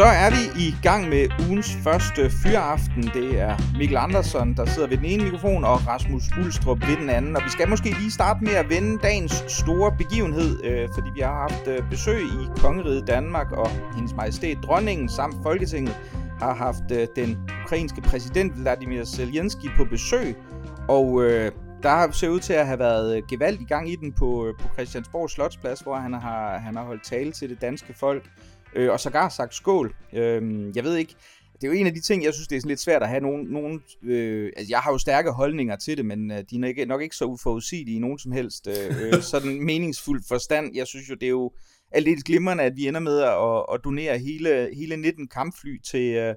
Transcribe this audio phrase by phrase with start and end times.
[0.00, 3.02] Så er vi i gang med ugens første fyraften.
[3.02, 7.10] Det er Mikkel Andersen, der sidder ved den ene mikrofon, og Rasmus Ulstrup ved den
[7.10, 7.36] anden.
[7.36, 11.20] Og vi skal måske lige starte med at vende dagens store begivenhed, øh, fordi vi
[11.20, 15.96] har haft øh, besøg i Kongeriget Danmark, og hendes majestæt dronningen samt Folketinget
[16.38, 20.36] har haft øh, den ukrainske præsident Vladimir Zelensky på besøg.
[20.88, 24.12] Og øh, der har ser ud til at have været øh, gevaldig gang i den
[24.12, 27.94] på, øh, på Christiansborg Slotsplads, hvor han har, han har holdt tale til det danske
[27.94, 28.30] folk
[28.74, 29.94] øh, og sågar sagt skål.
[30.12, 31.14] Øh, jeg ved ikke,
[31.60, 33.08] det er jo en af de ting, jeg synes, det er sådan lidt svært at
[33.08, 33.46] have nogen...
[33.46, 36.84] nogen øh, altså, jeg har jo stærke holdninger til det, men øh, de er ikke,
[36.84, 40.76] nok ikke så uforudsigelige i nogen som helst øh, øh sådan meningsfuld forstand.
[40.76, 41.52] Jeg synes jo, det er jo
[41.92, 46.14] alt lidt glimrende, at vi ender med at, at donere hele, hele 19 kampfly til,
[46.14, 46.34] øh,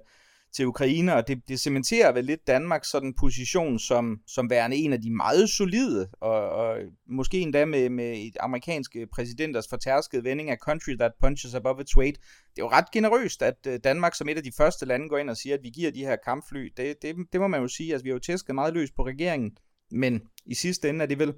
[0.56, 4.94] til Ukraine, og det, det cementerer vel lidt Danmarks sådan position som, som værende en
[4.94, 10.24] af de meget solide, og, og måske endda med, med et amerikanske øh, præsidenters fortærskede
[10.24, 12.18] vending af country that punches above its weight.
[12.56, 15.18] Det er jo ret generøst, at øh, Danmark som et af de første lande går
[15.18, 16.74] ind og siger, at vi giver de her kampfly.
[16.78, 19.06] Det, det, det må man jo sige, altså vi har jo tæsket meget løs på
[19.06, 19.52] regeringen,
[19.92, 21.34] men i sidste ende er det vel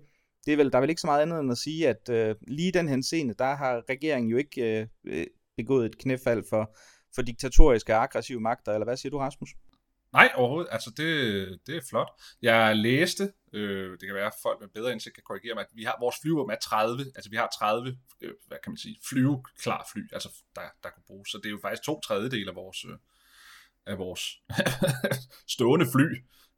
[0.45, 2.35] det er vel, der er vel ikke så meget andet end at sige, at øh,
[2.47, 5.25] lige den her scene, der har regeringen jo ikke øh, øh
[5.57, 6.75] begået et knæfald for,
[7.16, 9.49] for diktatoriske og aggressive magter, eller hvad siger du, Rasmus?
[10.13, 10.69] Nej, overhovedet.
[10.71, 12.09] Altså, det, det er flot.
[12.41, 15.69] Jeg læste, øh, det kan være, at folk med bedre indsigt kan korrigere mig, at
[15.73, 18.97] vi har, vores flyvåben er 30, altså vi har 30, øh, hvad kan man sige,
[19.09, 21.30] flyveklar fly, altså der, der kunne bruges.
[21.30, 22.97] Så det er jo faktisk to tredjedel af vores, øh,
[23.85, 24.22] af vores
[25.55, 26.07] stående fly,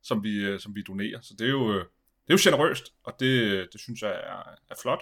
[0.02, 1.22] som vi, øh, som vi donerer.
[1.22, 1.86] Så det er jo, øh,
[2.28, 5.02] det er jo generøst, og det, det synes jeg er, er flot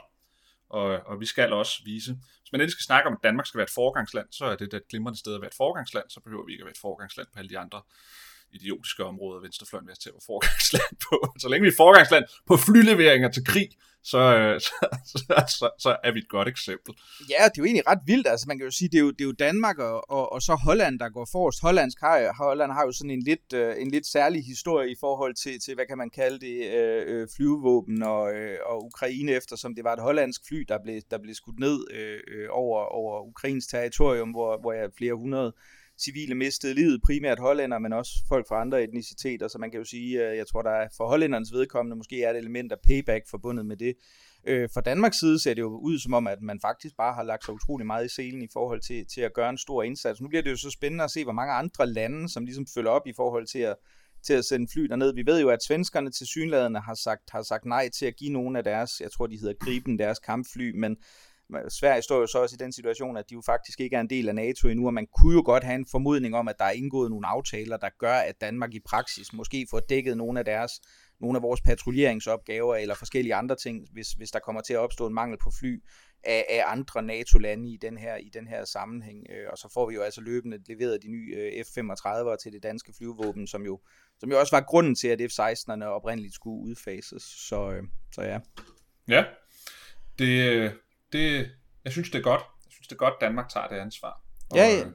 [0.76, 2.12] og, og vi skal også vise.
[2.14, 4.74] Hvis man endelig skal snakke om, at Danmark skal være et forgangsland, så er det
[4.74, 7.28] et glimrende sted at være et forgangsland, så behøver vi ikke at være et forgangsland
[7.34, 7.82] på alle de andre
[8.54, 11.16] idiotiske områder, venstrefløjen vil til at være forgangsland på.
[11.42, 13.70] Så længe vi er forgangsland på flyleveringer til krig,
[14.12, 14.74] så, øh, så,
[15.06, 16.94] så, så, så er vi et godt eksempel.
[17.30, 18.28] Ja, det er jo egentlig ret vildt.
[18.28, 20.42] Altså, man kan jo sige, det er jo, det er jo Danmark og, og, og
[20.42, 21.62] så Holland, der går forrest.
[21.62, 25.36] Hollandsk har, Holland har jo sådan en lidt, øh, en lidt særlig historie i forhold
[25.36, 29.76] til, til hvad kan man kalde det, øh, øh, flyvevåben og, øh, og Ukraine, eftersom
[29.76, 33.68] det var et hollandsk fly, der blev, der blev skudt ned øh, over, over Ukrains
[33.68, 35.54] territorium, hvor, hvor jeg flere hundrede
[36.02, 39.86] civile mistede livet, primært hollænder, men også folk fra andre etniciteter, så man kan jo
[39.86, 43.30] sige, øh, jeg tror, der er for hollændernes vedkommende måske er et element af payback
[43.30, 43.96] forbundet med det.
[44.48, 47.24] Øh, fra Danmarks side ser det jo ud som om, at man faktisk bare har
[47.24, 50.22] lagt sig utrolig meget i selen i forhold til, til at gøre en stor indsats.
[50.22, 52.92] Nu bliver det jo så spændende at se, hvor mange andre lande, som ligesom følger
[52.92, 53.76] op i forhold til at,
[54.24, 55.14] til at sende fly derned.
[55.14, 58.34] Vi ved jo, at svenskerne til synlædende har sagt, har sagt nej til at give
[58.34, 60.98] nogle af deres, jeg tror de hedder Griben, deres kampfly, men
[61.70, 64.10] Sverige står jo så også i den situation, at de jo faktisk ikke er en
[64.10, 66.66] del af NATO endnu, og man kunne jo godt have en formodning om, at der
[66.66, 70.46] er indgået nogle aftaler, der gør, at Danmark i praksis måske får dækket nogle af
[70.46, 70.72] deres
[71.20, 75.08] nogle af vores patruljeringsopgaver eller forskellige andre ting, hvis, hvis der kommer til at opstå
[75.08, 75.84] en mangel på fly
[76.24, 79.28] af, af andre NATO-lande i den her, i den her sammenhæng.
[79.30, 82.64] Øh, og så får vi jo altså løbende leveret de nye øh, F-35'ere til det
[82.64, 83.80] danske flyvåben, som jo,
[84.20, 87.24] som jo også var grunden til, at F-16'erne oprindeligt skulle udfases.
[87.24, 88.40] Så, øh, så ja.
[89.08, 89.24] Ja,
[90.20, 90.74] det,
[91.18, 91.52] det,
[91.84, 92.42] jeg synes, det er godt.
[92.66, 94.22] Jeg synes, det er godt, Danmark tager det ansvar.
[94.50, 94.86] Og, ja, ja.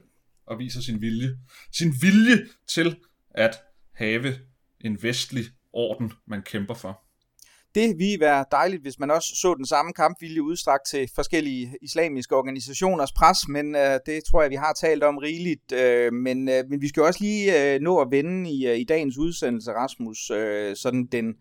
[0.45, 1.29] og viser sin vilje.
[1.71, 2.97] Sin vilje til
[3.31, 3.59] at
[3.93, 4.35] have
[4.81, 7.01] en vestlig orden, man kæmper for.
[7.75, 12.35] Det ville være dejligt, hvis man også så den samme kampvilje udstrakt til forskellige islamiske
[12.35, 15.71] organisationers pres, men øh, det tror jeg, vi har talt om rigeligt.
[15.71, 18.83] Øh, men, øh, men vi skal også lige øh, nå at vende i, øh, i
[18.83, 21.35] dagens udsendelse, Rasmus, øh, sådan den,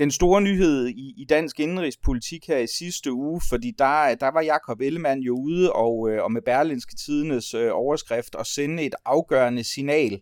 [0.00, 4.40] den store nyhed i, i dansk indrigspolitik her i sidste uge, fordi der, der var
[4.40, 8.94] Jakob Ellemann jo ude og, øh, og med Berlinske Tidenes øh, overskrift og sende et
[9.04, 10.20] afgørende signal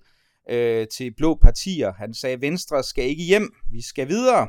[0.51, 1.93] øh, til blå partier.
[1.93, 4.49] Han sagde, Venstre skal ikke hjem, vi skal videre.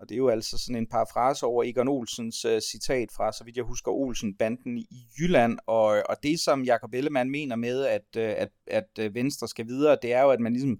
[0.00, 3.32] Og det er jo altså sådan en par fraser over Egon Olsens øh, citat fra,
[3.32, 5.58] så vidt jeg husker, Olsen-banden i Jylland.
[5.66, 9.66] Og, og det, som Jakob Ellemann mener med, at, øh, at, at øh, Venstre skal
[9.66, 10.78] videre, det er jo, at man ligesom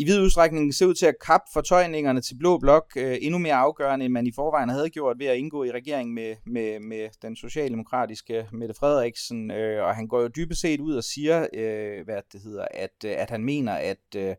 [0.00, 3.54] i vid udstrækning ser ud til at kappe fortøjningerne til Blå Blok øh, endnu mere
[3.54, 7.08] afgørende, end man i forvejen havde gjort ved at indgå i regering med, med, med
[7.22, 9.50] den socialdemokratiske Mette Frederiksen.
[9.50, 13.04] Øh, og han går jo dybest set ud og siger, øh, hvad det hedder, at,
[13.04, 14.34] øh, at han mener, at, øh,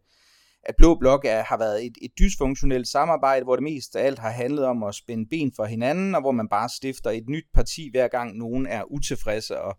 [0.64, 4.20] at Blå Blok er, har været et, et dysfunktionelt samarbejde, hvor det mest af alt
[4.20, 7.46] har handlet om at spænde ben for hinanden, og hvor man bare stifter et nyt
[7.54, 9.62] parti, hver gang nogen er utilfredse.
[9.62, 9.78] Og,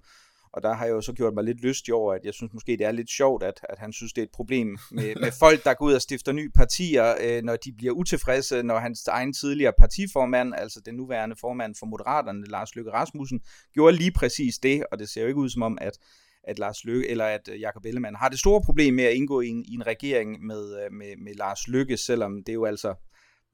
[0.53, 2.73] og der har jeg jo så gjort mig lidt lyst over, at jeg synes måske,
[2.73, 5.65] det er lidt sjovt, at, at han synes, det er et problem med, med folk,
[5.65, 9.33] der går ud og stifter nye partier, øh, når de bliver utilfredse, når hans egen
[9.33, 13.41] tidligere partiformand, altså den nuværende formand for Moderaterne, Lars Løkke Rasmussen,
[13.75, 15.99] gjorde lige præcis det, og det ser jo ikke ud som om, at
[16.45, 19.41] at Lars Løkke, eller at øh, Jakob Ellemann har det store problem med at indgå
[19.41, 22.95] i en, i en regering med, øh, med, med Lars Løkke, selvom det jo altså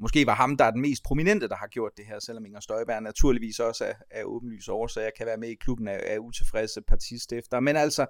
[0.01, 2.61] måske var ham, der er den mest prominente, der har gjort det her, selvom Inger
[2.61, 6.81] Støjberg naturligvis også af, af åbenlyse årsager kan være med i klubben af, af utilfredse
[6.89, 7.61] partistifter.
[7.61, 8.07] Men altså,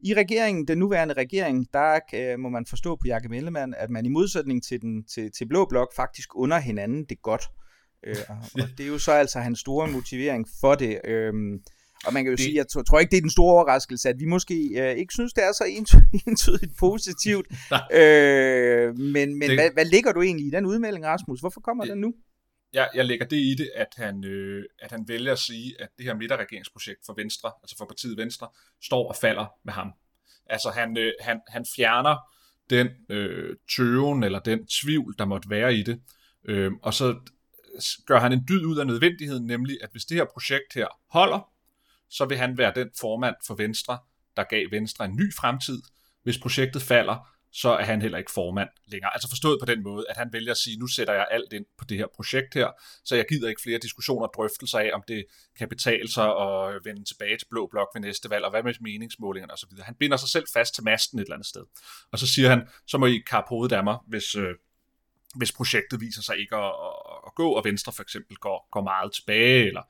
[0.00, 4.06] i regeringen, den nuværende regering, der øh, må man forstå på Jakob Ellemann, at man
[4.06, 7.42] i modsætning til, den, til, til Blå Blok faktisk under hinanden det godt.
[8.06, 11.00] Øh, og det er jo så altså hans store motivering for det.
[11.04, 11.32] Øh,
[12.06, 12.44] og man kan jo det...
[12.44, 15.12] sige, jeg tror, tror ikke, det er den store overraskelse, at vi måske øh, ikke
[15.12, 15.64] synes, det er så
[16.26, 17.46] entydigt positivt.
[18.00, 19.58] øh, men men det...
[19.58, 21.40] hvad, hvad ligger du egentlig i den udmelding, Rasmus?
[21.40, 21.90] Hvorfor kommer det...
[21.90, 22.14] den nu?
[22.72, 25.88] Jeg, jeg lægger det i det, at han, øh, at han vælger at sige, at
[25.98, 28.48] det her midterregeringsprojekt for Venstre, altså for partiet Venstre,
[28.82, 29.92] står og falder med ham.
[30.46, 32.16] Altså han, øh, han, han fjerner
[32.70, 36.00] den øh, tøven eller den tvivl, der måtte være i det,
[36.48, 37.14] øh, og så
[38.06, 41.50] gør han en dyd ud af nødvendigheden, nemlig at hvis det her projekt her holder,
[42.10, 43.98] så vil han være den formand for Venstre,
[44.36, 45.82] der gav Venstre en ny fremtid.
[46.22, 49.14] Hvis projektet falder, så er han heller ikke formand længere.
[49.14, 51.64] Altså forstået på den måde, at han vælger at sige, nu sætter jeg alt ind
[51.78, 52.68] på det her projekt her,
[53.04, 55.24] så jeg gider ikke flere diskussioner og drøftelser af, om det
[55.58, 58.74] kan betale sig at vende tilbage til Blå Blok ved næste valg, og hvad med
[58.80, 59.68] meningsmålingerne osv.
[59.82, 61.64] Han binder sig selv fast til masten et eller andet sted.
[62.12, 64.54] Og så siger han, så må I kappe hovedet af mig, hvis, øh,
[65.34, 68.82] hvis projektet viser sig ikke at, at, at gå, og Venstre for eksempel går, går
[68.82, 69.82] meget tilbage, eller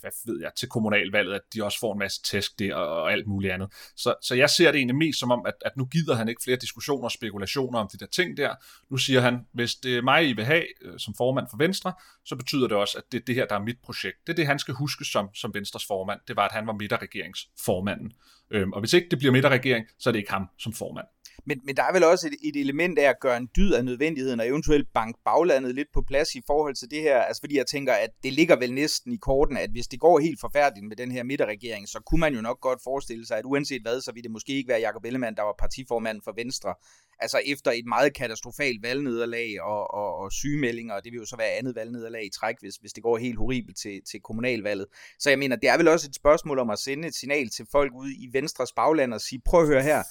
[0.00, 3.12] hvad ved jeg, til kommunalvalget, at de også får en masse tæsk der og, og
[3.12, 3.72] alt muligt andet.
[3.96, 6.42] Så, så jeg ser det egentlig mest som om, at, at nu gider han ikke
[6.44, 8.54] flere diskussioner og spekulationer om de der ting der.
[8.90, 11.92] Nu siger han, hvis det er mig, I vil have øh, som formand for Venstre,
[12.24, 14.16] så betyder det også, at det er det her, der er mit projekt.
[14.26, 16.20] Det er det, han skal huske som, som Venstres formand.
[16.28, 18.12] Det var, at han var midterregeringsformanden.
[18.50, 21.06] Øhm, og hvis ikke det bliver midterregering, så er det ikke ham som formand.
[21.46, 23.84] Men, men der er vel også et, et element af at gøre en dyd af
[23.84, 27.22] nødvendigheden, og eventuelt bank baglandet lidt på plads i forhold til det her.
[27.22, 30.18] Altså fordi jeg tænker, at det ligger vel næsten i korten, at hvis det går
[30.18, 33.44] helt forfærdeligt med den her midterregering, så kunne man jo nok godt forestille sig, at
[33.44, 36.74] uanset hvad, så ville det måske ikke være Jacob Ellemann, der var partiformand for Venstre.
[37.18, 41.36] Altså efter et meget katastrofalt valgnederlag og, og, og sygemeldinger, og det vil jo så
[41.36, 44.86] være andet valgnederlag i træk, hvis, hvis det går helt horribelt til, til kommunalvalget.
[45.18, 47.66] Så jeg mener, det er vel også et spørgsmål om at sende et signal til
[47.72, 50.02] folk ude i Venstres bagland og sige, prøv at høre her,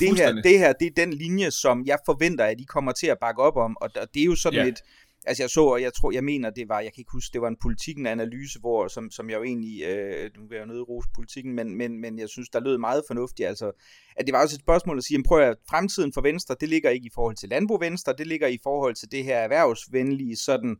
[0.00, 3.06] det her, det her, det er den linje, som jeg forventer, at I kommer til
[3.06, 4.64] at bakke op om, og det er jo sådan ja.
[4.64, 4.82] lidt,
[5.28, 7.40] altså jeg så, og jeg tror, jeg mener, det var, jeg kan ikke huske, det
[7.40, 10.88] var en politikken-analyse, hvor, som, som jeg jo egentlig, øh, nu vil jeg jo nødt
[10.88, 13.72] rose politikken, men, men, men jeg synes, der lød meget fornuftigt, altså,
[14.16, 16.90] at det var også et spørgsmål at sige, prøv at fremtiden for Venstre, det ligger
[16.90, 20.76] ikke i forhold til landbrug Venstre, det ligger i forhold til det her erhvervsvenlige, sådan,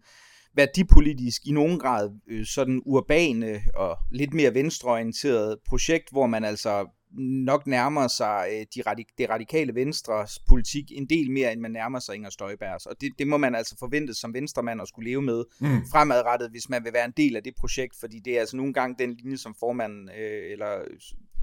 [0.54, 6.86] værdipolitisk i nogen grad øh, sådan urbane og lidt mere venstreorienteret projekt, hvor man altså
[7.16, 11.70] nok nærmer sig øh, de radik- det radikale venstres politik en del mere, end man
[11.70, 12.86] nærmer sig Inger Støjbergs.
[12.86, 15.86] Og det, det må man altså forvente som venstremand at skulle leve med mm.
[15.92, 18.72] fremadrettet, hvis man vil være en del af det projekt, fordi det er altså nogle
[18.72, 20.84] gange den linje, som formanden, øh, eller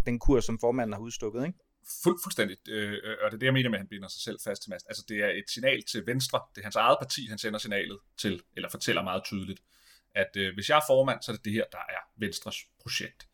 [0.06, 1.60] den kurs, som formanden har udstukket, ikke?
[2.04, 4.38] Fuld, fuldstændigt, øh, og det er det, jeg mener med, at han binder sig selv
[4.44, 4.86] fast til mast.
[4.90, 6.40] Altså, det er et signal til Venstre.
[6.56, 9.62] Det er hans eget parti, han sender signalet til, eller fortæller meget tydeligt,
[10.16, 13.28] at øh, hvis jeg er formand, så er det det her, der er Venstres projekt.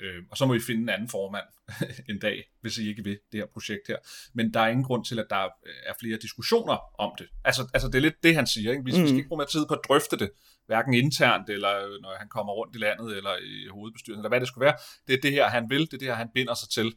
[0.00, 1.44] Øh, og så må I finde en anden formand
[2.10, 3.96] en dag, hvis I ikke vil det her projekt her.
[4.34, 5.48] Men der er ingen grund til, at der
[5.86, 7.26] er flere diskussioner om det.
[7.44, 8.70] Altså, altså det er lidt det, han siger.
[8.70, 8.84] Ikke?
[8.84, 9.02] Vi, mm.
[9.02, 10.30] vi skal ikke bruge mere tid på at drøfte det,
[10.66, 14.48] hverken internt, eller når han kommer rundt i landet, eller i hovedbestyrelsen, eller hvad det
[14.48, 14.76] skulle være.
[15.06, 15.80] Det er det her, han vil.
[15.80, 16.94] Det er det her, han binder sig til.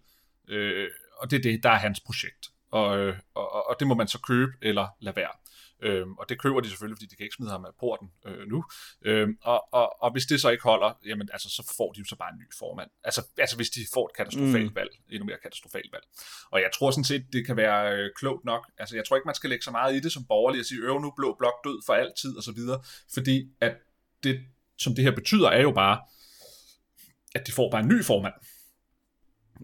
[0.47, 2.47] Øh, og det er det, der er hans projekt.
[2.71, 5.31] Og, øh, og, og det må man så købe eller lade være.
[5.81, 8.47] Øhm, og det køber de selvfølgelig, fordi de kan ikke smide ham af porten øh,
[8.47, 8.65] nu.
[9.01, 12.05] Øhm, og, og, og hvis det så ikke holder, jamen altså, så får de jo
[12.05, 12.89] så bare en ny formand.
[13.03, 14.75] Altså, altså hvis de får et katastrofalt mm.
[14.75, 16.03] valg, endnu mere katastrofalt valg.
[16.51, 18.71] Og jeg tror sådan set, det kan være øh, klogt nok.
[18.77, 20.81] Altså, jeg tror ikke, man skal lægge så meget i det som borgerlig og sige,
[20.81, 22.83] øv nu blå blok død for altid og så videre.
[23.13, 23.75] Fordi at
[24.23, 24.45] det,
[24.77, 25.99] som det her betyder, er jo bare,
[27.35, 28.33] at de får bare en ny formand.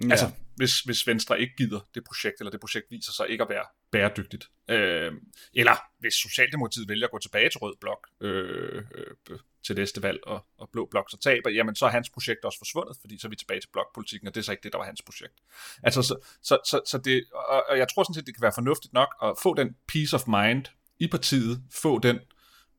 [0.03, 0.11] Ja.
[0.11, 3.49] Altså, hvis, hvis Venstre ikke gider det projekt, eller det projekt viser sig ikke at
[3.49, 4.49] være bæredygtigt.
[4.69, 5.11] Øh,
[5.53, 10.19] eller hvis Socialdemokratiet vælger at gå tilbage til Rød Blok øh, øh, til næste valg,
[10.23, 13.27] og, og Blå Blok så taber, jamen så er hans projekt også forsvundet, fordi så
[13.27, 15.33] er vi tilbage til blokpolitikken, og det er så ikke det, der var hans projekt.
[15.83, 18.51] Altså, så, så, så, så det, og, og jeg tror sådan set, det kan være
[18.55, 20.65] fornuftigt nok at få den peace of mind
[20.99, 22.19] i partiet, få den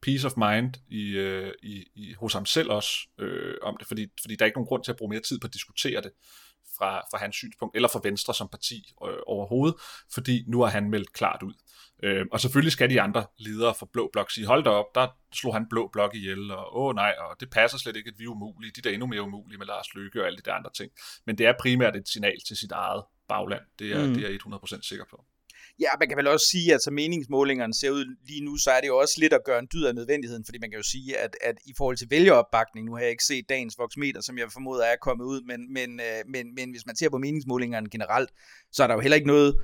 [0.03, 4.07] peace of mind i, øh, i, i, hos ham selv også øh, om det, fordi,
[4.21, 6.13] fordi der er ikke nogen grund til at bruge mere tid på at diskutere det
[6.79, 9.77] fra, fra hans synspunkt, eller for Venstre som parti øh, overhovedet,
[10.15, 11.55] fordi nu har han meldt klart ud.
[12.03, 15.09] Øh, og selvfølgelig skal de andre ledere for Blå Blok sige, hold da op, der
[15.35, 18.25] slog han Blå Blok ihjel, og åh nej, og det passer slet ikke, at vi
[18.25, 20.55] er umulige, de der er endnu mere umulige med Lars Løkke og alle de der
[20.55, 20.91] andre ting.
[21.27, 24.15] Men det er primært et signal til sit eget bagland, det er, mm.
[24.15, 25.25] det er jeg 100% sikker på.
[25.81, 28.81] Ja, man kan vel også sige, at så meningsmålingerne ser ud lige nu, så er
[28.81, 31.19] det jo også lidt at gøre en dyd af nødvendigheden, fordi man kan jo sige,
[31.19, 34.53] at, at i forhold til vælgeropbakning, nu har jeg ikke set dagens voksmeter, som jeg
[34.53, 38.31] formoder er kommet ud, men, men, øh, men, men hvis man ser på meningsmålingerne generelt,
[38.73, 39.55] så er der jo heller ikke noget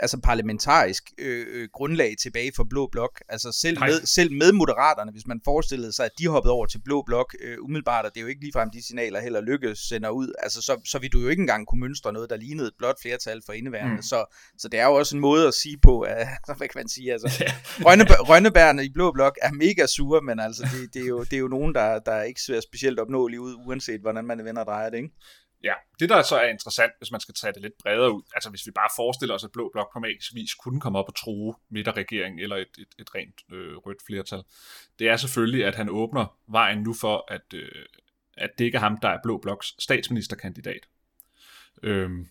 [0.00, 3.22] altså parlamentarisk øh, øh, grundlag tilbage for Blå Blok.
[3.28, 6.80] Altså selv med, selv med Moderaterne, hvis man forestillede sig, at de hoppede over til
[6.84, 10.10] Blå Blok øh, umiddelbart, og det er jo ikke ligefrem de signaler heller lykkes sender
[10.10, 12.74] ud, altså så, så vil du jo ikke engang kunne mønstre noget, der lignede et
[12.78, 13.96] blot flertal for indeværende.
[13.96, 14.02] Mm.
[14.02, 14.24] Så,
[14.58, 17.12] så det er jo også en måde at sige på, at, hvad kan man sige,
[17.12, 17.44] altså
[18.30, 21.38] Rønnebærne i Blå Blok er mega sure, men altså det, det, er, jo, det er
[21.38, 24.90] jo nogen, der, der ikke ser specielt opnåelige ud, uanset hvordan man vender og drejer
[24.90, 25.10] det, ikke?
[25.64, 28.50] Ja, det der så er interessant, hvis man skal tage det lidt bredere ud, altså
[28.50, 31.14] hvis vi bare forestiller os, at Blå Blok på magisk vis kunne komme op og
[31.14, 34.42] true midterregeringen eller et, et, et rent øh, rødt flertal,
[34.98, 37.86] det er selvfølgelig, at han åbner vejen nu for, at, øh,
[38.36, 40.88] at det ikke er ham, der er Blå Bloks statsministerkandidat.
[41.82, 42.28] Øhm,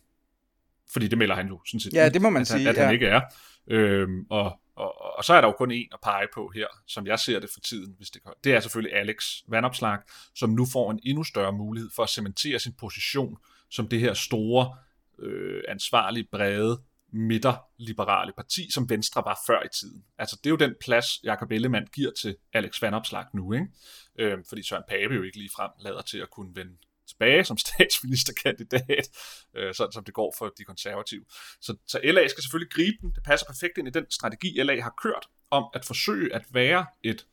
[0.93, 2.59] fordi det melder han jo sådan set Ja, det må man at, sige.
[2.59, 2.83] Han, at ja.
[2.83, 3.21] han ikke er.
[3.67, 7.07] Øhm, og, og, og så er der jo kun en at pege på her, som
[7.07, 9.97] jeg ser det for tiden, hvis det, det er selvfølgelig Alex Vandopslag,
[10.35, 13.37] som nu får en endnu større mulighed for at cementere sin position
[13.69, 14.75] som det her store,
[15.19, 16.81] øh, ansvarlige, brede,
[17.11, 20.03] midterliberale parti, som Venstre var før i tiden.
[20.17, 23.67] Altså det er jo den plads, Jakob Ellemann giver til Alex Vandopslag nu, ikke?
[24.19, 26.77] Øh, fordi Søren Pape jo ikke lige frem lader til at kunne vende
[27.09, 29.09] tilbage som statsministerkandidat,
[29.55, 31.25] øh, sådan som det går for de konservative.
[31.61, 33.11] Så, så LA skal selvfølgelig gribe den.
[33.15, 36.85] Det passer perfekt ind i den strategi, LA har kørt om at forsøge at være
[37.03, 37.25] et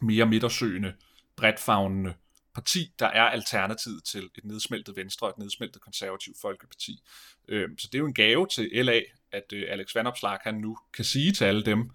[0.00, 0.94] mere midtersøgende,
[1.36, 2.14] bredtfagnende
[2.54, 7.02] parti, der er alternativet til et nedsmeltet Venstre og et nedsmeltet konservativt folkeparti.
[7.48, 9.00] Øh, så det er jo en gave til LA,
[9.32, 11.90] at øh, Alex Vandopslag han nu kan sige til alle dem,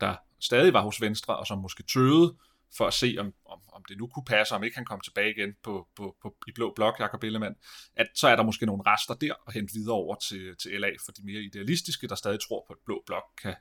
[0.00, 2.36] der stadig var hos Venstre, og som måske tøvede,
[2.76, 5.30] for at se, om, om, om det nu kunne passe, om ikke han kom tilbage
[5.30, 7.54] igen på, på, på, i blå blok, Jakob Ellemann,
[7.96, 10.90] at så er der måske nogle rester der og hente videre over til, til LA
[11.04, 13.54] for de mere idealistiske, der stadig tror på, at blå blok kan,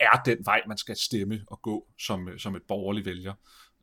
[0.00, 3.34] er den vej, man skal stemme og gå som, som et borgerlig vælger.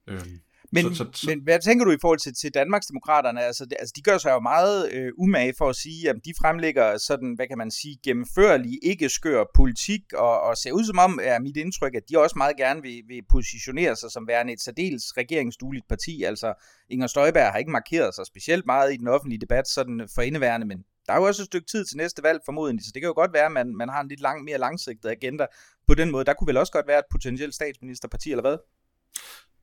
[0.07, 1.29] Øhm, men, så, så, så.
[1.29, 3.41] men hvad tænker du i forhold til, til Danmarksdemokraterne?
[3.43, 6.33] Altså, det, altså, de gør sig jo meget øh, umage for at sige, at de
[6.41, 10.99] fremlægger sådan, hvad kan man sige, gennemførlig, ikke skør politik, og, og ser ud som
[10.99, 14.53] om, er mit indtryk, at de også meget gerne vil, vil positionere sig som værende
[14.53, 16.23] et særdeles regeringsdueligt parti.
[16.23, 16.53] Altså,
[16.89, 20.67] Inger Støjberg har ikke markeret sig specielt meget i den offentlige debat sådan for indeværende,
[20.67, 23.07] men der er jo også et stykke tid til næste valg formodentlig, så det kan
[23.07, 25.45] jo godt være, at man, man har en lidt lang, mere langsigtet agenda
[25.87, 26.25] på den måde.
[26.25, 28.57] Der kunne vel også godt være et potentielt statsministerparti, eller hvad?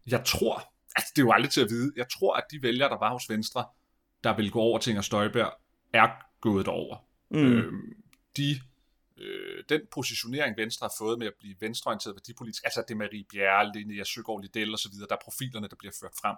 [0.06, 1.92] Jeg tror, altså det er jo aldrig til at vide.
[1.96, 3.64] Jeg tror, at de vælgere, der var hos Venstre,
[4.24, 5.52] der vil gå over til Inger Støjberg,
[5.92, 6.08] er
[6.40, 6.96] gået derover.
[7.30, 7.38] Mm.
[7.38, 7.92] Øhm,
[8.36, 8.60] de,
[9.16, 13.72] øh, den positionering, Venstre har fået med at blive venstreorienteret værdipolitisk, altså det Marie Bjerre,
[13.72, 16.36] Linnea Søgaard Liddell og så videre, der er profilerne, der bliver ført frem.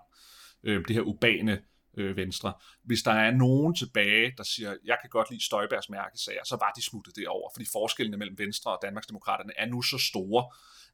[0.62, 1.62] Øh, det her urbane
[1.96, 2.52] øh, Venstre.
[2.84, 6.72] Hvis der er nogen tilbage, der siger, jeg kan godt lide Støjbergs mærkesager, så var
[6.76, 10.44] de smuttet derover, fordi forskellene mellem Venstre og Danmarksdemokraterne er nu så store,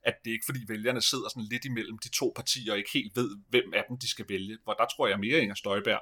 [0.02, 2.90] at det er ikke fordi vælgerne sidder sådan lidt imellem de to partier og ikke
[2.94, 4.58] helt ved, hvem af dem de skal vælge.
[4.64, 6.00] Hvor der tror jeg mere, Inger Støjberg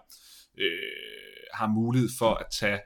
[0.59, 0.77] øh,
[1.53, 2.81] har mulighed for at tage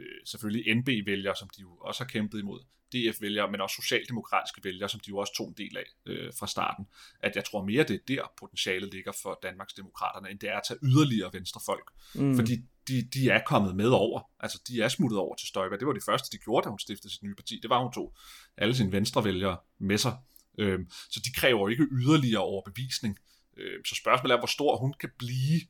[0.00, 2.60] øh, selvfølgelig NB-vælgere, som de jo også har kæmpet imod,
[2.92, 6.46] DF-vælgere, men også socialdemokratiske vælgere, som de jo også tog en del af øh, fra
[6.46, 6.86] starten.
[7.20, 10.56] At jeg tror mere, det er der potentialet ligger for Danmarks Demokraterne, end det er
[10.56, 11.90] at tage yderligere venstrefolk.
[12.14, 12.36] Mm.
[12.36, 12.56] Fordi
[12.88, 14.30] de, de er kommet med over.
[14.40, 15.80] Altså, de er smuttet over til Støjberg.
[15.80, 17.58] Det var det første, de gjorde, da hun stiftede sit nye parti.
[17.62, 18.16] Det var, hun tog
[18.56, 20.16] alle sine venstrevælgere med sig.
[20.58, 23.18] Øhm, så de kræver ikke yderligere overbevisning.
[23.56, 25.60] Øhm, så spørgsmålet er, hvor stor hun kan blive.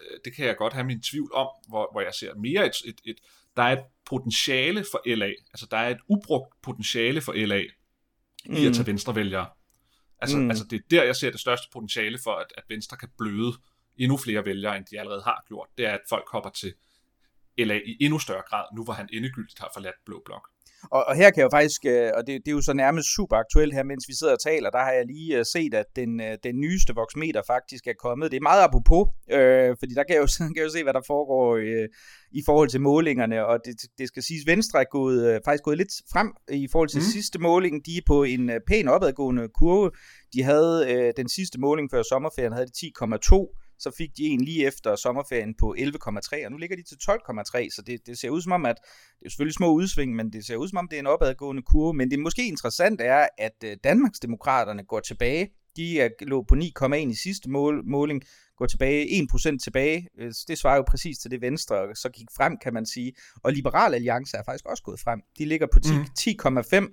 [0.00, 2.76] Øh, det kan jeg godt have min tvivl om, hvor, hvor jeg ser mere et,
[2.84, 3.18] et, et,
[3.56, 7.62] der er et potentiale for LA, altså der er et ubrugt potentiale for LA
[8.46, 8.54] mm.
[8.54, 9.48] i at tage venstrevælgere.
[10.20, 10.50] Altså, mm.
[10.50, 13.52] altså det er der, jeg ser det største potentiale for, at, at Venstre kan bløde
[13.96, 15.68] endnu flere vælgere, end de allerede har gjort.
[15.78, 16.74] Det er, at folk hopper til
[17.58, 20.48] LA i endnu større grad, nu hvor han endegyldigt har forladt Blå Blok.
[20.82, 23.08] Og, og her kan jeg jo faktisk, øh, og det, det er jo så nærmest
[23.16, 25.84] super aktuelt her, mens vi sidder og taler, der har jeg lige øh, set, at
[25.96, 28.30] den, øh, den nyeste voksmeter faktisk er kommet.
[28.30, 30.92] Det er meget apropos, øh, fordi der kan jeg, jo, kan jeg jo se, hvad
[30.92, 31.88] der foregår øh,
[32.32, 35.78] i forhold til målingerne, og det, det skal siges, Venstre er gået, øh, faktisk gået
[35.78, 37.12] lidt frem i forhold til mm.
[37.16, 37.86] sidste måling.
[37.86, 39.90] De er på en øh, pæn opadgående kurve.
[40.34, 44.40] De havde øh, den sidste måling før sommerferien, havde de 10,2 så fik de en
[44.40, 48.30] lige efter sommerferien på 11,3, og nu ligger de til 12,3, så det, det ser
[48.30, 48.76] ud som om, at
[49.18, 51.62] det er selvfølgelig små udsving, men det ser ud som om, det er en opadgående
[51.62, 56.54] kurve, men det måske interessant er, at øh, Danmarksdemokraterne går tilbage, de er, lå på
[56.54, 58.22] 9,1 i sidste mål, måling,
[58.56, 62.56] gå tilbage, 1% tilbage, øh, det svarer jo præcis til det Venstre så gik frem,
[62.62, 63.12] kan man sige.
[63.44, 65.20] Og Liberal Alliance er faktisk også gået frem.
[65.38, 65.78] De ligger på
[66.18, 66.86] 10,5 mm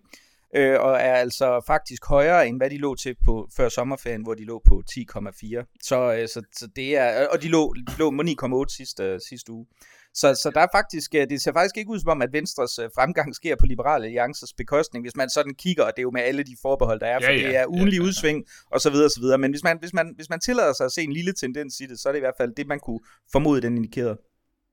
[0.57, 4.33] øh, og er altså faktisk højere, end hvad de lå til på før sommerferien, hvor
[4.33, 5.75] de lå på 10,4.
[5.83, 8.23] Så, øh, så, så det er, og de lå, de lå på
[8.65, 9.65] 9,8 sidste, sidste uge.
[10.13, 12.79] Så, så der er faktisk, øh, det ser faktisk ikke ud som om, at Venstres
[12.79, 16.11] øh, fremgang sker på Liberale Alliances bekostning, hvis man sådan kigger, og det er jo
[16.11, 18.07] med alle de forbehold, der er, for ja, ja, det er ugenlige ja, ja.
[18.07, 19.37] udsving, og så videre, og så videre.
[19.37, 21.85] Men hvis man, hvis, man, hvis man tillader sig at se en lille tendens i
[21.85, 22.99] det, så er det i hvert fald det, man kunne
[23.31, 24.17] formode, den indikerede.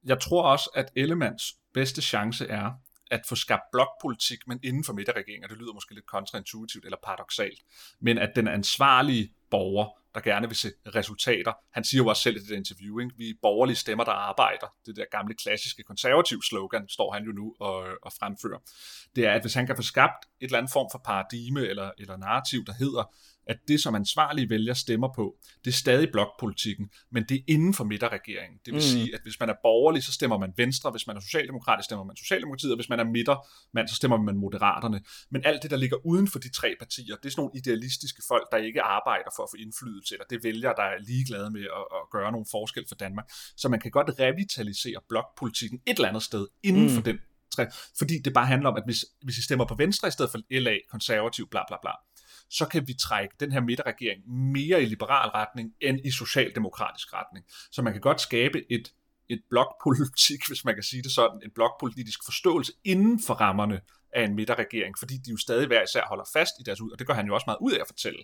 [0.05, 1.43] Jeg tror også, at Ellemands
[1.75, 2.71] bedste chance er,
[3.11, 7.61] at få skabt blokpolitik, men inden for midterregeringer, det lyder måske lidt kontraintuitivt eller paradoxalt,
[8.01, 12.37] men at den ansvarlige borger, der gerne vil se resultater, han siger jo også selv
[12.37, 13.15] i det interview, ikke?
[13.17, 17.33] vi er borgerlige stemmer, der arbejder, det der gamle klassiske konservativ slogan, står han jo
[17.33, 18.59] nu og, og fremfører,
[19.17, 21.91] det er, at hvis han kan få skabt et eller andet form for paradigme eller,
[21.99, 23.15] eller narrativ, der hedder,
[23.47, 27.75] at det, som ansvarlige vælger stemmer på, det er stadig blokpolitikken, men det er inden
[27.75, 28.59] for midterregeringen.
[28.65, 28.81] Det vil mm.
[28.81, 32.05] sige, at hvis man er borgerlig, så stemmer man Venstre, hvis man er socialdemokratisk, stemmer
[32.05, 35.01] man Socialdemokratiet, og hvis man er midtermand, så stemmer man Moderaterne.
[35.31, 38.23] Men alt det, der ligger uden for de tre partier, det er sådan nogle idealistiske
[38.29, 41.63] folk, der ikke arbejder for at få indflydelse, eller det vælger, der er ligeglade med
[41.63, 43.27] at, at gøre nogle forskel for Danmark.
[43.57, 46.91] Så man kan godt revitalisere blokpolitikken et eller andet sted inden mm.
[46.91, 47.19] for den
[47.99, 50.41] fordi det bare handler om, at hvis, hvis I stemmer på Venstre i stedet for
[50.51, 51.91] LA, konservativ, bla bla bla,
[52.50, 57.45] så kan vi trække den her midterregering mere i liberal retning end i socialdemokratisk retning.
[57.73, 58.93] Så man kan godt skabe et,
[59.29, 63.81] et blokpolitik, hvis man kan sige det sådan, en blokpolitisk forståelse inden for rammerne
[64.14, 66.99] af en midterregering, fordi de jo stadig hver især holder fast i deres ud, og
[66.99, 68.18] det gør han jo også meget ud af at fortælle,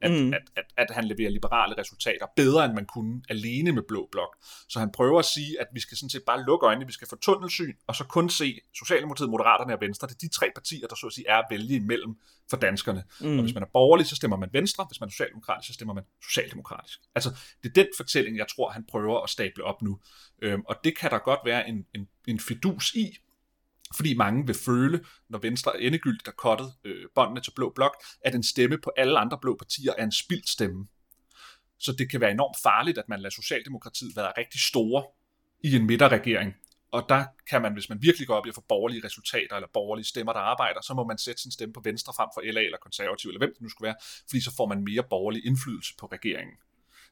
[0.00, 0.32] at, mm.
[0.32, 4.36] at, at, at han leverer liberale resultater bedre, end man kunne alene med Blå Blok.
[4.68, 7.08] Så han prøver at sige, at vi skal sådan set bare lukke øjnene, vi skal
[7.08, 10.08] få tunnelsyn, og så kun se Socialdemokratiet, Moderaterne og Venstre.
[10.08, 12.16] Det er de tre partier, der så at sige er at vælge imellem
[12.50, 13.04] for danskerne.
[13.20, 13.38] Mm.
[13.38, 15.94] Og hvis man er borgerlig, så stemmer man Venstre, hvis man er socialdemokratisk, så stemmer
[15.94, 16.98] man socialdemokratisk.
[17.14, 17.30] Altså,
[17.62, 19.98] det er den fortælling, jeg tror, han prøver at stable op nu.
[20.42, 23.18] Øhm, og det kan der godt være en, en, en fidus i,
[23.94, 28.34] fordi mange vil føle, når Venstre endegyldigt har kottet øh, båndene til Blå Blok, at
[28.34, 30.86] en stemme på alle andre blå partier er en spildt stemme.
[31.78, 35.04] Så det kan være enormt farligt, at man lader Socialdemokratiet være rigtig store
[35.64, 36.54] i en midterregering.
[36.92, 39.68] Og der kan man, hvis man virkelig går op i at få borgerlige resultater, eller
[39.72, 42.60] borgerlige stemmer, der arbejder, så må man sætte sin stemme på Venstre frem for LA
[42.60, 43.96] eller Konservativ, eller hvem det nu skulle være,
[44.30, 46.56] fordi så får man mere borgerlig indflydelse på regeringen.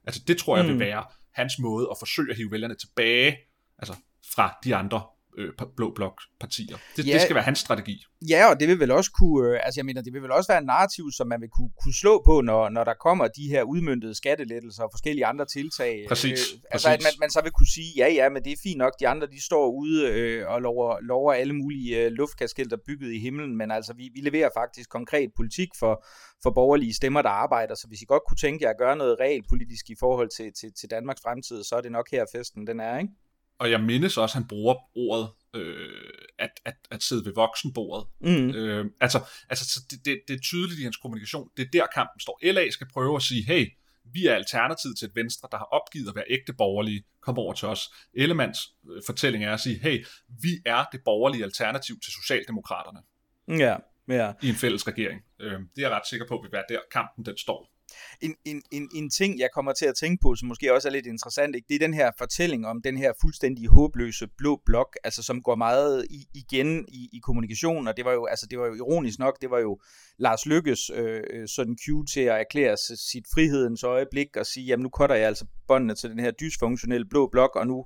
[0.07, 0.81] Altså det tror jeg vil mm.
[0.81, 3.37] være hans måde at forsøge at hive vælgerne tilbage,
[3.79, 3.95] altså
[4.35, 5.03] fra de andre
[5.39, 6.77] øh, blå blok partier.
[6.97, 8.05] Det, ja, det skal være hans strategi.
[8.29, 10.53] Ja, og det vil vel også kunne, øh, altså jeg mener, det vil vel også
[10.53, 13.49] være en narrativ, som man vil kunne, kunne slå på, når, når der kommer de
[13.49, 16.05] her udmyndtede skattelettelser og forskellige andre tiltag.
[16.09, 16.31] Præcis.
[16.31, 17.07] Øh, altså præcis.
[17.07, 19.09] at man, man så vil kunne sige, ja ja, men det er fint nok, de
[19.09, 23.57] andre de står ude øh, og lover, lover alle mulige øh, luftkaskelter bygget i himlen,
[23.57, 26.05] men altså vi, vi leverer faktisk konkret politik for,
[26.43, 29.21] for borgerlige stemmer, der arbejder, så hvis I godt kunne tænke jer at gøre noget
[29.21, 32.81] realpolitisk i forhold til, til, til Danmarks fremtid, så er det nok her festen den
[32.81, 33.13] er, ikke?
[33.59, 38.07] Og jeg mindes også, at han bruger ordet, øh, at, at, at sidde ved voksenbordet.
[38.21, 38.51] Mm.
[38.51, 41.49] Øh, altså, altså det, det, det er tydeligt i hans kommunikation.
[41.57, 42.53] Det er der kampen står.
[42.53, 43.67] LA skal prøve at sige, hey,
[44.13, 47.05] vi er alternativet til et venstre, der har opgivet at være ægte borgerlige.
[47.21, 47.91] Kom over til os.
[48.15, 48.59] Ellemands
[48.91, 50.05] øh, fortælling er at sige, hey,
[50.43, 53.01] vi er det borgerlige alternativ til Socialdemokraterne.
[53.49, 53.77] Ja,
[54.09, 54.33] ja.
[54.43, 55.21] I en fælles regering.
[55.41, 57.74] Øh, det er jeg ret sikker på, vil være der kampen den står
[58.21, 60.93] en, en, en, en ting, jeg kommer til at tænke på, som måske også er
[60.93, 61.67] lidt interessant, ikke?
[61.69, 65.55] det er den her fortælling om den her fuldstændig håbløse blå blok, altså som går
[65.55, 69.19] meget i, igen i, i kommunikation, og det var jo altså det var jo ironisk
[69.19, 69.81] nok, det var jo
[70.19, 72.77] Lars Lykkes øh, øh, sådan cue til at erklære
[73.11, 77.07] sit frihedens øjeblik og sige, jamen nu cutter jeg altså båndene til den her dysfunktionelle
[77.09, 77.85] blå blok, og nu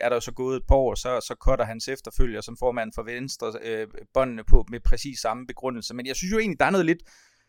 [0.00, 3.02] er der så gået et par år, så, så cutter hans efterfølger som formand for
[3.02, 5.94] Venstre øh, båndene på med præcis samme begrundelse.
[5.94, 7.02] Men jeg synes jo egentlig, der er noget lidt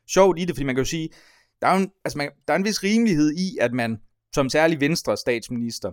[0.10, 1.10] sjovt i det, fordi man kan jo sige,
[1.62, 3.98] der er, en, altså man, der er en vis rimelighed i, at man
[4.36, 5.92] som særlig venstre statsminister,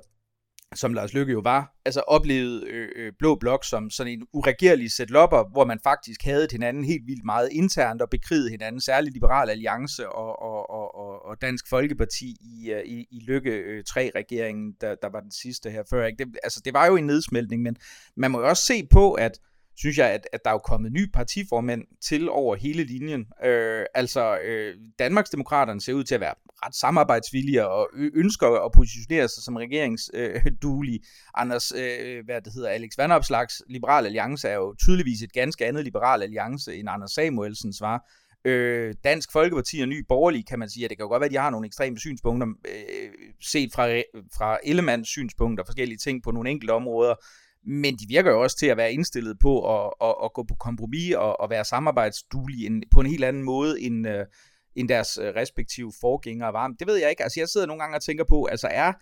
[0.74, 4.92] som Lars Løkke jo var, altså oplevede øh, øh, Blå Blok som sådan en uregerlig
[4.92, 9.50] setlopper, hvor man faktisk havde hinanden helt vildt meget internt og bekrigede hinanden, særligt Liberal
[9.50, 14.94] Alliance og, og, og, og Dansk Folkeparti i, øh, i, i Lykke 3-regeringen, øh, der,
[15.02, 16.06] der var den sidste her før.
[16.06, 16.24] Ikke?
[16.24, 17.76] Det, altså det var jo en nedsmeltning, men
[18.16, 19.38] man må jo også se på, at
[19.76, 23.26] synes jeg, at, at der er jo kommet nye partiformænd til over hele linjen.
[23.44, 26.34] Øh, altså, øh, Danmarksdemokraterne ser ud til at være
[26.64, 30.98] ret samarbejdsvillige og ønsker at positionere sig som regeringsduelige.
[30.98, 35.66] Øh, Anders, øh, hvad det hedder, Alex Vandopslags Liberal Alliance er jo tydeligvis et ganske
[35.66, 38.10] andet Liberal Alliance, end Anders Samuelsens var.
[38.44, 41.26] Øh, Dansk Folkeparti og Ny Borgerlige, kan man sige, at det kan jo godt være,
[41.26, 43.10] at de har nogle ekstreme synspunkter, øh,
[43.42, 43.86] set fra,
[44.36, 47.14] fra Ellemands synspunkter, forskellige ting på nogle enkelte områder,
[47.66, 50.54] men de virker jo også til at være indstillet på at, at, at gå på
[50.54, 54.24] kompromis og at være samarbejdsduelige på en helt anden måde end, uh,
[54.76, 56.68] end deres øh, respektive forgængere var.
[56.78, 57.22] Det ved jeg ikke.
[57.22, 58.92] Altså jeg sidder nogle gange og tænker på, altså er,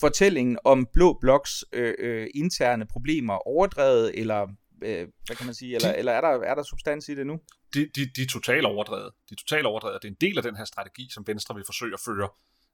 [0.00, 4.42] fortællingen om Blå Bloks øh, øh, interne problemer overdrevet, eller
[4.84, 7.40] øh, hvad kan man sige, eller, eller er, der, er der substans i det nu?
[7.74, 9.10] De, de, de er totalt overdrevet.
[9.28, 10.02] De er totalt overdrevet.
[10.02, 12.28] Det er en del af den her strategi, som Venstre vil forsøge at føre,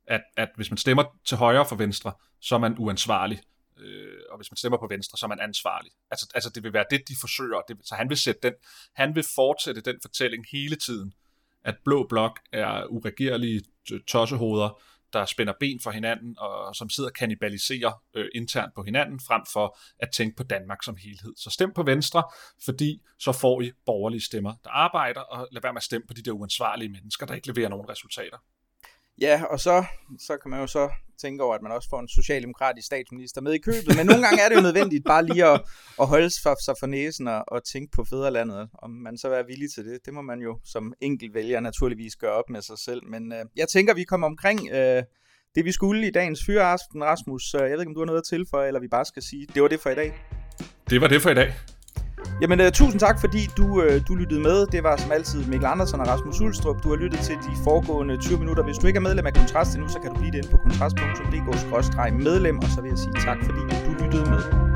[0.07, 3.41] at, at hvis man stemmer til højre for Venstre, så er man uansvarlig.
[3.81, 5.93] Øh, og hvis man stemmer på Venstre, så er man ansvarlig.
[6.11, 7.61] Altså, altså det vil være det, de forsøger.
[7.69, 8.53] Det, så han vil, sætte den,
[8.95, 11.15] han vil fortsætte den fortælling hele tiden,
[11.65, 13.63] at Blå Blok er uregerlige
[14.07, 19.21] tossehoveder, der spænder ben for hinanden, og som sidder og kanibaliserer øh, internt på hinanden,
[19.21, 21.35] frem for at tænke på Danmark som helhed.
[21.37, 22.23] Så stem på Venstre,
[22.65, 26.15] fordi så får I borgerlige stemmer, der arbejder, og lad være med at stemme på
[26.15, 28.39] de der uansvarlige mennesker, der ikke leverer nogen resultater.
[29.21, 29.85] Ja, og så,
[30.19, 33.53] så kan man jo så tænke over, at man også får en socialdemokratisk statsminister med
[33.53, 33.97] i købet.
[33.97, 35.61] Men nogle gange er det jo nødvendigt bare lige at,
[36.01, 38.69] at holde sig for næsen og, og tænke på fædrelandet.
[38.83, 42.17] Om man så er villig til det, det må man jo som enkelt vælger naturligvis
[42.17, 43.03] gøre op med sig selv.
[43.07, 45.03] Men øh, jeg tænker, vi kommer omkring øh,
[45.55, 47.55] det, vi skulle i dagens fyreaften, Rasmus.
[47.55, 49.63] Jeg ved ikke, om du har noget at tilføje, eller vi bare skal sige, det
[49.63, 50.15] var det for i dag.
[50.91, 51.53] Det var det for i dag.
[52.41, 54.67] Jamen, uh, tusind tak, fordi du, uh, du lyttede med.
[54.67, 56.83] Det var som altid Mikkel Andersen og Rasmus Ulstrup.
[56.83, 58.65] Du har lyttet til de foregående 20 minutter.
[58.65, 60.57] Hvis du ikke er medlem af Kontrast endnu, så kan du blive det inde på
[60.57, 64.70] kontrast.dk-medlem, og så vil jeg sige tak, fordi du lyttede med.